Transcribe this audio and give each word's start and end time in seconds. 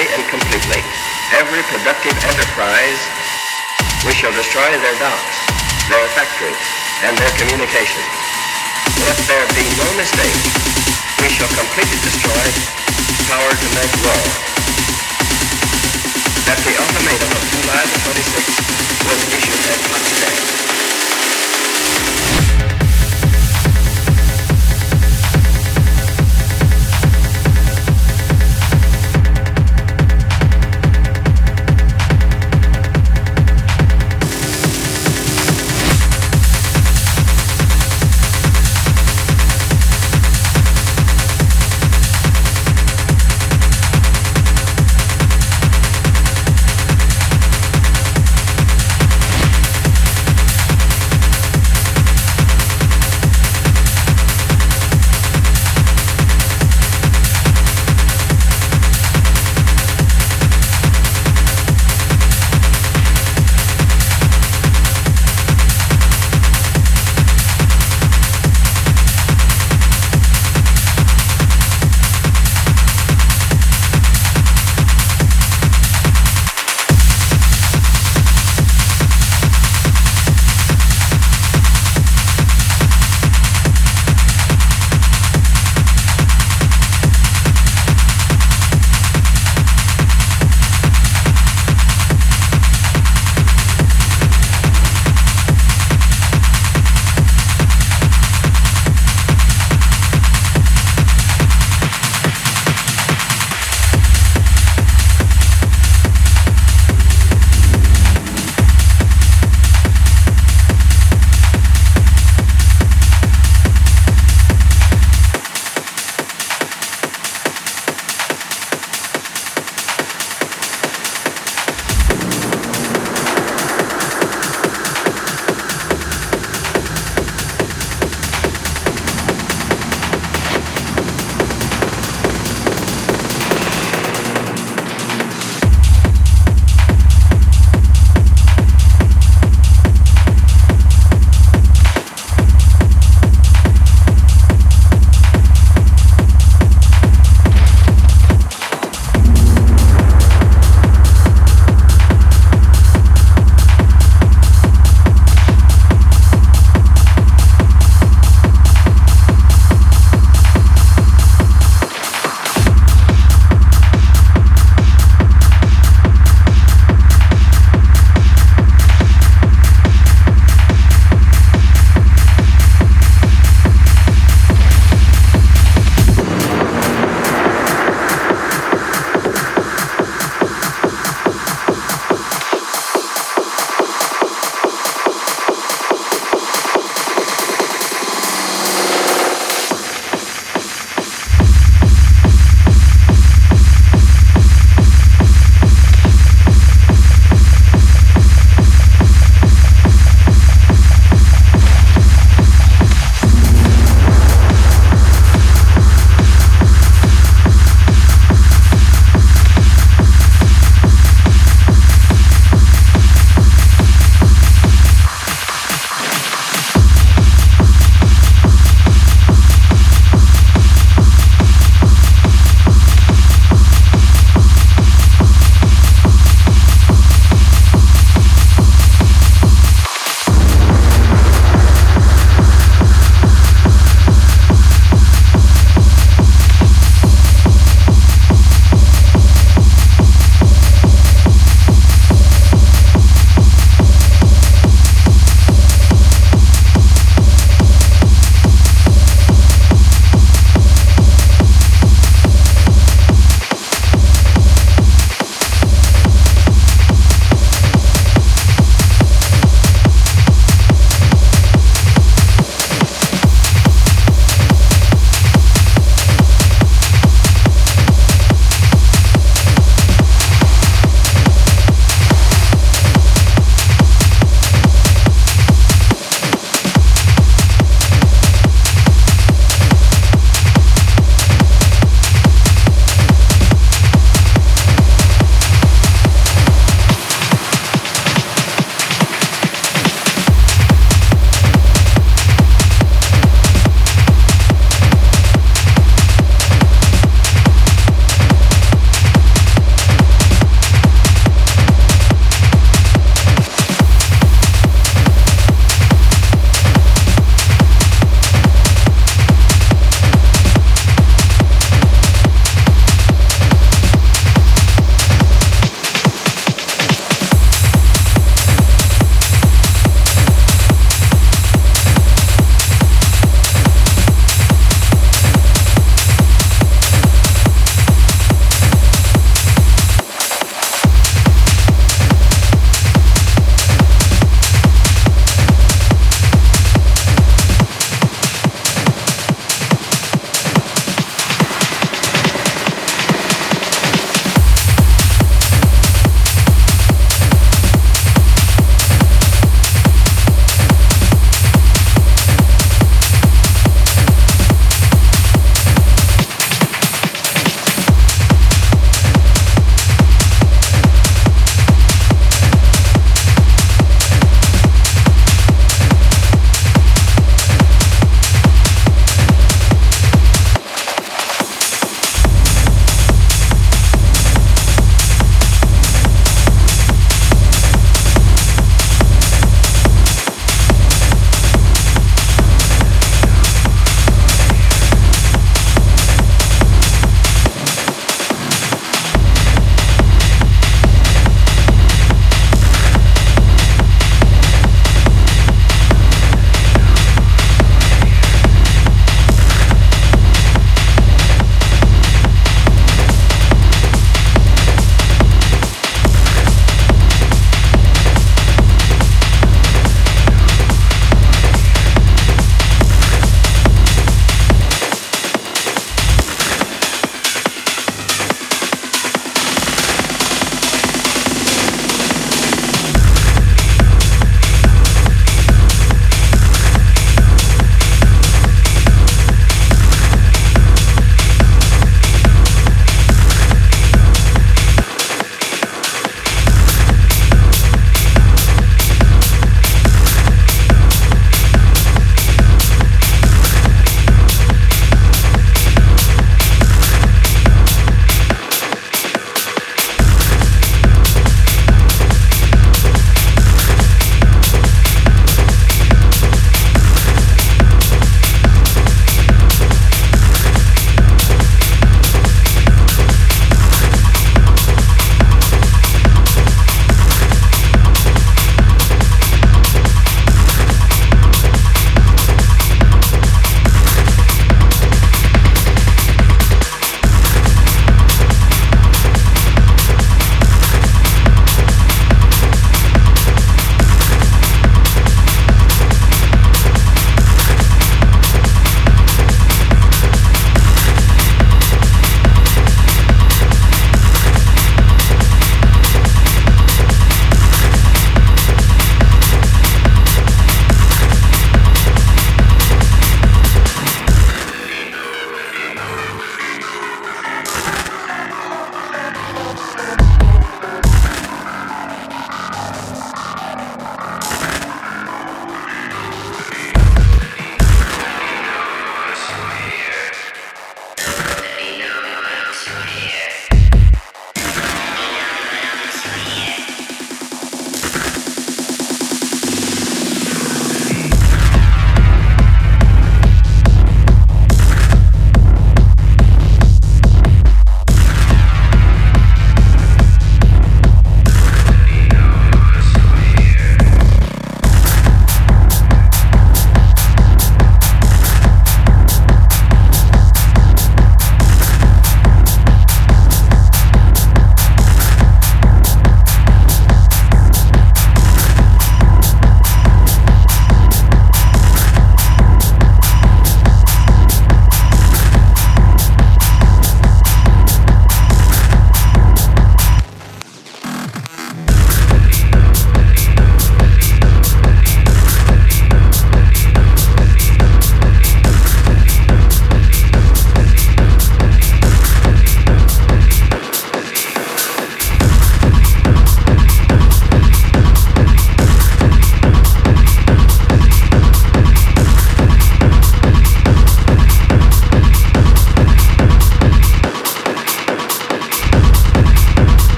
and 0.00 0.24
completely 0.32 0.80
every 1.36 1.60
productive 1.68 2.16
enterprise. 2.24 2.96
We 4.08 4.16
shall 4.16 4.32
destroy 4.32 4.64
their 4.80 4.96
docks, 4.96 5.36
their 5.92 6.08
factories, 6.16 6.56
and 7.04 7.12
their 7.20 7.28
communications. 7.36 8.08
Let 9.04 9.20
there 9.28 9.44
be 9.52 9.68
no 9.76 9.88
mistake. 10.00 10.40
We 11.20 11.28
shall 11.28 11.52
completely 11.52 12.00
destroy 12.08 12.46
power 13.28 13.52
to 13.52 13.68
make 13.76 13.92
war. 14.00 14.24
That 16.48 16.56
the 16.64 16.72
ultimatum 16.72 17.30
of 17.36 17.42
July 17.52 17.84
the 17.84 17.98
26th 18.08 18.56
was 19.04 19.20
issued 19.28 19.60
at 19.76 19.80
Potsdam. 19.92 20.61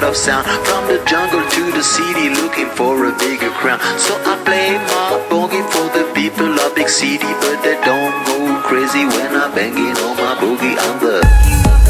Lot 0.00 0.10
of 0.10 0.16
sound. 0.16 0.46
From 0.66 0.86
the 0.88 1.02
jungle 1.04 1.42
to 1.42 1.72
the 1.72 1.82
city, 1.82 2.30
looking 2.30 2.68
for 2.70 3.06
a 3.06 3.12
bigger 3.18 3.50
crown. 3.50 3.80
So 3.98 4.14
I 4.24 4.40
play 4.44 4.78
my 4.78 5.20
boogie 5.28 5.64
for 5.72 5.86
the 5.96 6.10
people 6.14 6.58
of 6.60 6.74
big 6.74 6.88
city, 6.88 7.30
but 7.40 7.62
they 7.62 7.76
don't 7.84 8.14
go 8.26 8.60
crazy 8.62 9.04
when 9.04 9.34
I'm 9.36 9.54
banging 9.54 9.96
on 10.06 10.16
my 10.16 10.34
boogie. 10.40 10.76
I'm 10.78 10.98
the 11.00 11.89